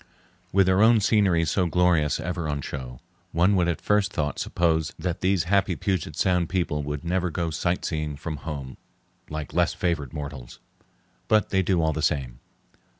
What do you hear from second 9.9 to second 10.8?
mortals.